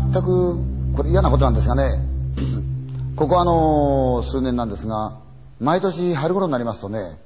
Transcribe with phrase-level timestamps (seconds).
[0.00, 0.58] 全く
[0.94, 2.02] これ嫌なことなんですがね。
[3.16, 5.16] ここあの数年なんですが
[5.58, 7.18] 毎年春頃になりますとね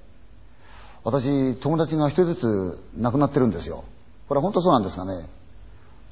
[1.02, 3.84] 私友達が一人ずつ亡くなってるんですよ。
[4.28, 5.26] これは本当そうなんですがね。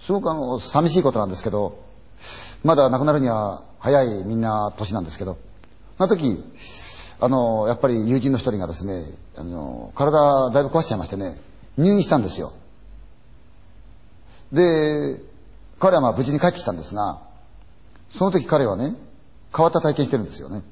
[0.00, 1.78] すごくあの寂しいことなんですけど
[2.64, 5.38] まだ亡くなるには早いみんな年なんですけど
[5.96, 6.42] その時
[7.20, 9.04] あのやっぱり友人の一人がですね
[9.36, 11.40] あの体だいぶ壊しちゃいましてね
[11.76, 12.52] 入院したんですよ。
[14.52, 15.20] で
[15.78, 17.20] 彼はまあ無事に帰ってきたんですが
[18.08, 18.94] その時彼はね
[19.54, 20.62] 変わった体験してるんですよね。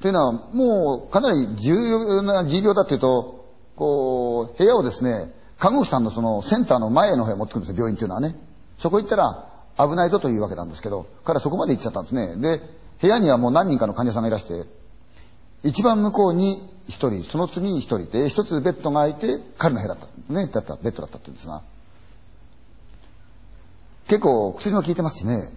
[0.00, 8.36] というのはもうかなり重要な事業だっていうとこう部屋をですね看護婦さんのそのセンターの前の部屋持ってくるんですよ病院っていうのはね。
[8.78, 12.36] そこ行ったら危ないぞというわけなんですけど彼はそこまで行っちゃったんですね。
[12.36, 12.60] で
[13.00, 14.64] 部屋にはもう何人かの患者さんがいらして
[15.62, 21.62] 一番向こうに一人その次に一人で一つベッドが空いて彼の部屋だったねだったベッドだったって言うんですが
[24.08, 25.52] 結構薬も効いてますしね。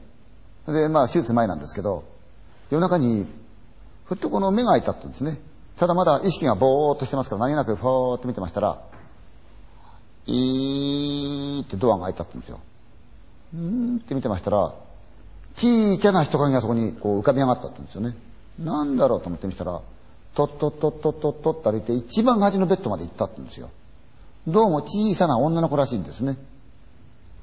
[0.68, 2.04] でまあ手術前なんですけど
[2.70, 3.26] 夜中に
[4.06, 5.40] ふっとこの目が開いたって言うんですね。
[5.78, 8.82] ただまだ意識がぼーっとしてますから何気なくふーっと見てましたら
[10.26, 12.60] いーってドアが開いたって言うんですよ。
[13.54, 14.74] うーんって見てましたら
[15.56, 18.16] ちいちゃな人影がそこにこう浮かび上がったって言うんですよね。
[18.60, 19.82] なんだろうと思ってみたら
[20.36, 23.70] とっとっとっとっとっとって歩いて一番端のベッドまで行ったって言うんですよ。
[24.48, 26.38] どうも小さな女の子らしいんですね。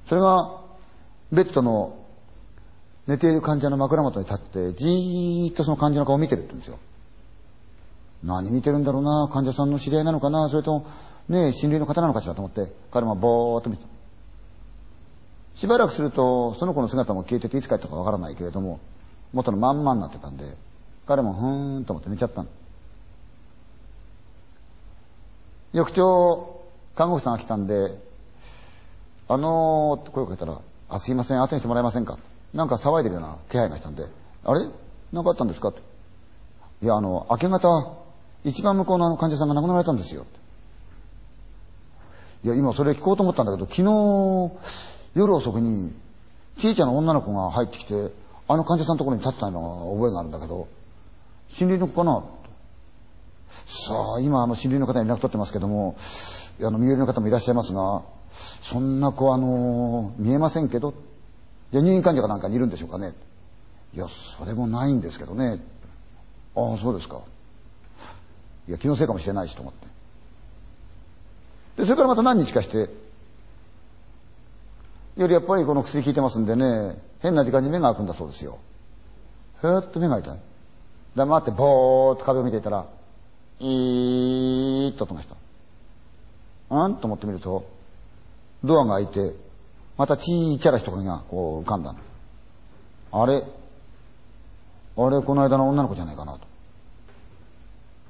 [0.07, 0.61] それが
[1.33, 2.07] ベッドの
[3.07, 6.79] 寝ている患者の枕元に立ってじーっとその患者の顔を見てるって言うんですよ。
[8.25, 10.87] 何見てるんだろうな患者さんの知り合いなのかなそれとも
[11.29, 13.89] ね親類の方なのかしらと思って彼もぼーっと見てた。
[15.55, 18.81] しばらくするとその子の姿も消えてていつ帰ったかわからないけれども
[19.33, 20.55] 元のまんまになってたんで
[21.07, 22.49] 彼もふーんと思って寝ちゃったの。
[25.73, 26.63] 翌朝
[26.95, 27.95] 看護婦さんが来たんで
[29.29, 32.19] 「あのー」って声をかけたら「あすいません後にしてもらえませんか」
[32.55, 34.07] なんか騒いでるような気配がしたんで
[34.45, 34.67] 「あれ？
[35.13, 35.81] 何かあったんですか?」って
[36.83, 37.69] 「いやあの明け方
[38.45, 40.25] 一番向こうのあの患者さんが亡くなられたんですよ」
[42.45, 44.53] いや今それ聞こうと思ったんだけど昨日
[45.15, 45.93] 夜遅くに
[46.59, 48.13] ちいちゃな女の子が入ってきて
[48.49, 50.69] あの患者さんのところに立ってたのが覚えがあるんだけど
[51.51, 52.23] 親類の子かな？
[53.67, 55.97] さあ今あの親類の方に連絡取ってますけども
[56.63, 60.95] あの身寄りの方もいらっしゃいますがそんな子あの見えませんけど。
[61.73, 63.13] で入院患者かなんかにいるんでしょうかね。
[63.93, 65.61] いやそれもないんですけどね。
[66.55, 67.21] ああそうですか。
[68.69, 69.87] いや気のせいかもしれないしと思って。
[71.79, 72.89] でそれからまた何日かして。
[75.17, 78.59] よりやっぱりこの薬効いてますんでね変な時間に目が開くんだそうですよ。
[79.61, 80.37] ふーっと目が開いた
[81.17, 82.87] 黙ってぼーっと壁を見ていたら
[83.59, 85.37] いーっと音がした。
[86.71, 86.97] うん？
[86.97, 87.67] と思ってみると
[88.67, 89.35] ドアが開いて
[89.97, 91.95] またちいちゃな人がこう浮かんだ
[93.13, 93.43] あれ？
[94.99, 96.41] あれこの間の女の子じゃないかなと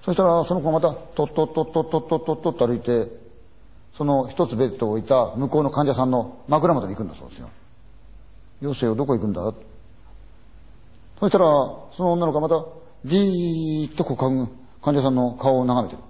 [0.03, 3.09] そしたらその子がまたとっとっとっとっとっとっとっとと歩いて
[3.93, 7.51] その一つベッドを置いた向こうの患者さんの枕元に行くんだそうですよ。
[8.61, 9.55] よせよ、どこ行くんだ？
[11.19, 11.47] そしたら、
[11.93, 12.67] その女の子がまた、
[13.07, 14.17] じーっとこう
[14.83, 16.03] 患者さんの顔を眺めてる。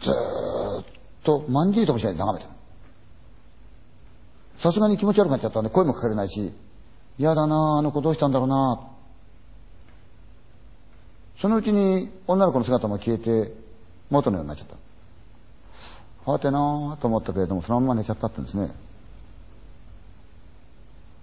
[0.00, 0.84] ずーっ
[1.24, 2.54] と、まんじりともしないで眺めてる。
[4.62, 6.52] さすがに気持ち悪くなっちゃったんで声もかけれないし、
[7.18, 8.80] 嫌だなあの子どうしたんだろうな
[11.36, 13.52] そのうちに女の子の姿も消えて、
[14.08, 14.68] 元のようになっちゃっ
[16.24, 16.30] た。
[16.30, 18.70] はてなーと思ったけれども、そのまま寝ちゃったってんですね。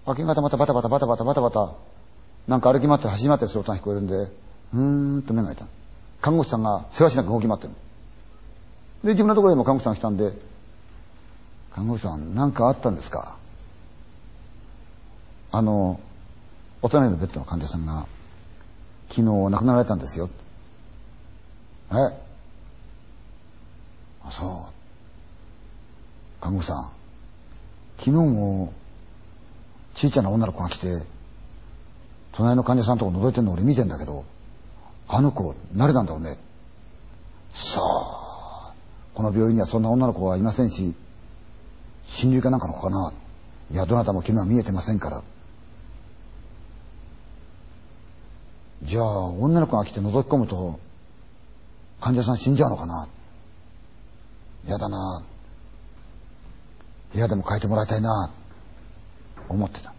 [0.05, 1.71] 明け方またバタバタバタバタバタバタ、
[2.49, 5.65] なんか歩き回って走り回ってる音が聞こえるんで、うーんと目が開いた。
[6.19, 7.73] 看護師さんが世話しなく動き回ってる。
[9.05, 10.33] で、自分のところにも看護師さんが来たんで、
[11.79, 13.37] 看護師さん、何かあったんですか？
[15.53, 16.01] あの、
[16.81, 18.05] お隣のベッドの患者さんが、
[19.07, 20.29] 昨日亡くなられたんですよ。
[21.91, 21.95] え？
[24.25, 24.69] あ、そ
[26.41, 26.43] う。
[26.43, 26.91] 看護師さん、
[27.97, 28.73] 昨日も、
[29.95, 31.03] ちいちゃな女の子が来て、
[32.33, 34.25] 隣の患者さんのとこ覗いてるの俺見てんだけど、
[35.07, 36.37] あの子、誰なんだろうね。
[37.53, 38.73] さあ、
[39.13, 40.93] この病院にはそんな女の子はいませんし、
[42.09, 43.13] 親類かなんかのかな。
[43.71, 45.23] いや、どなたも昨日は見えてませんから。
[48.83, 50.79] じゃあ、女の子が来て覗き込むと、
[52.01, 53.07] 患者さん死んじゃうのかな？
[54.65, 55.21] 嫌だな。
[57.13, 58.31] 部屋でも変えてもらいたいな。
[59.47, 59.93] 思ってた。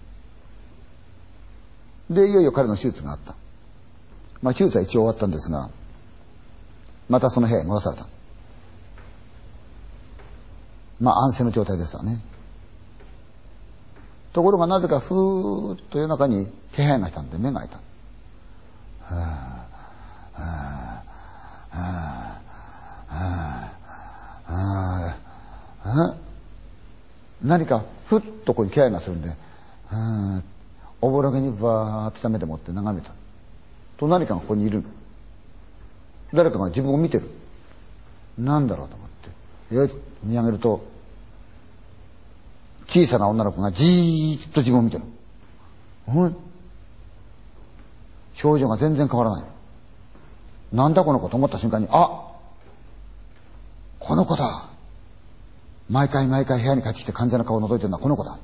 [2.08, 3.34] で、いよいよ彼の手術があった。
[4.42, 5.70] まあ、手術は一応終わったんですが、
[7.08, 8.08] またその部屋に戻された。
[11.00, 12.20] まあ、安静の状態ですわね。
[14.32, 17.80] ところがなぜかふーっと夜中に気配がしたんで目が開いた。
[27.42, 29.34] 何かふっとここに気配がするんで、
[31.00, 33.12] おぼろげにバーッと目でもって眺めた。
[33.96, 34.84] と何かがここにいる。
[36.32, 37.28] 誰かが自分を見てる。
[38.38, 39.08] なんだろうと思っ
[39.88, 39.94] て。
[40.22, 40.84] 見上げると、
[42.90, 45.04] 小さな女の子がじーっと自分を見てる。
[46.08, 46.36] うん。
[48.42, 49.44] 表情が全然変わらない。
[50.72, 52.26] なんだこの子と思った瞬間に、あ
[54.00, 54.68] この子だ
[55.88, 58.38] 毎回毎回部屋に帰ってきて患者の顔を覗いてるのはこの子だ。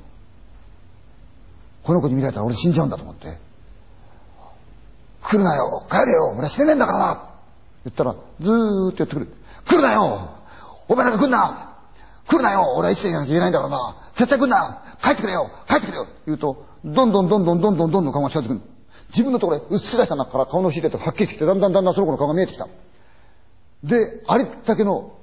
[1.83, 3.37] この子に見られたら俺死んじゃうんだと思って。
[5.23, 7.23] 来るなよ帰れよ俺死ねねえんだからな
[7.83, 9.33] 言ったら、ずーっとやってくる。
[9.65, 10.29] 来るなよ
[10.87, 11.66] お前なんか来んな
[12.27, 18.61] 来るなよ俺は生きていかなきゃいけないんだからな絶対来んな帰ってくれよ帰ってくれよ言うと、どんどんどんどんどんどんどんどん顔が近づく
[19.09, 22.67] 自分のところへうっすらした中から顔のしでとはっきりしてきて、だんだんだんだんその子の顔が見えてきた。
[23.83, 25.17] で、ありったけの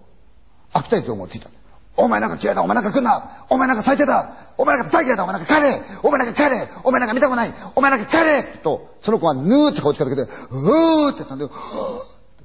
[0.73, 1.51] 悪態度もついた。
[1.97, 11.51] お前なんか嫌いだお前なんか来んなお前なんか最低だお前なんか大嫌いだお前なんか帰れお前なんか帰れお前なんか見たくないお前なんか帰れと、その子がぬーって顔近づけて、うーってったんだよ。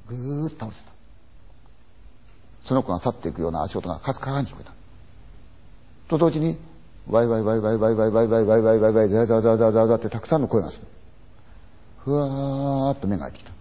[0.06, 0.89] ぐーっと倒れた。
[2.64, 4.72] その子が去っていくような足音がかすかに聞こえた。
[6.08, 6.58] と同時に、
[7.08, 10.86] ワイワイワイワイワイワイワイワイワイワイワイワイザーザーザーザーザーザーってたくさんの声がする。
[12.04, 13.52] ふわーっと目が開いてきた。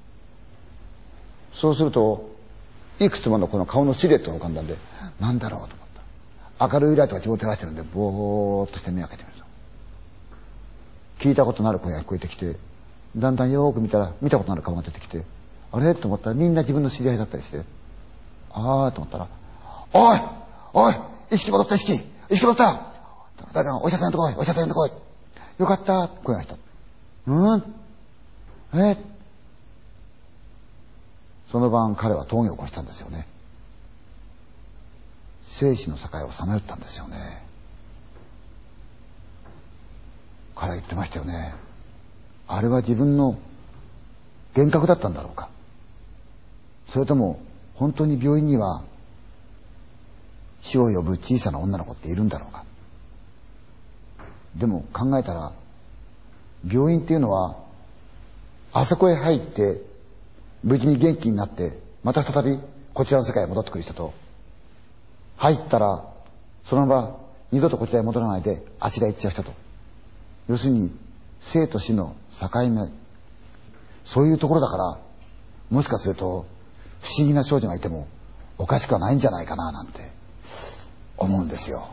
[1.54, 2.30] そうすると、
[3.00, 4.76] いくつものこの顔のシルエットが浮かんだんで、
[5.20, 5.78] なんだろうと思っ
[6.60, 6.78] た。
[6.78, 9.46] 明るいライトが自分を照らしてるんで、ぼーっとして目を開けてみる
[11.18, 11.24] と。
[11.24, 12.58] 聞いたことのある声が聞こえてきて、
[13.16, 15.24] だんだんよーく見たら、見たことのある顔が出てきて、
[15.72, 15.96] あれ？
[15.96, 17.62] と思ったらみんな自分の知り合いだったりして、
[18.52, 19.28] あーと思ったら、
[19.94, 20.20] おい
[20.74, 20.96] おい
[21.32, 22.88] 意識戻った意識意識戻った
[23.54, 24.92] 誰かお医者さんのとこいお医者さんのとこい
[25.60, 26.56] よかった声がした。
[27.28, 27.64] うん
[28.76, 28.98] え？
[31.52, 33.28] その晩彼は峠を越したんですよね。
[35.48, 37.18] 生死の境をさまよったんですよね。
[40.56, 41.54] 彼は言ってましたよね。
[42.48, 43.38] あれは自分の
[44.56, 45.50] 幻覚だったんだろうか。
[46.88, 47.40] それとも
[47.80, 48.84] 本当に病院には
[50.62, 52.66] 死を呼ぶ小さな女の子っているんだろうか。
[54.58, 55.54] でも考えたら
[56.70, 57.56] 病院っていうのは
[58.74, 59.82] あそこへ入って
[60.62, 62.60] 無事に元気になってまた再び
[62.94, 64.14] こちらの世界へ戻ってくる人と
[65.38, 66.04] 入ったら
[66.66, 67.18] そのまま
[67.52, 69.54] 二度とこちらへ戻らないであちらへ行っちゃう人と
[70.50, 70.92] 要するに
[71.40, 72.92] 生と死の境目
[74.04, 75.00] そういうところだから
[75.70, 76.46] もしかすると
[77.02, 78.08] 不思議な少女がいても
[78.58, 80.10] おかしくはないんじゃないかななんて
[81.18, 81.90] 思うんですよ。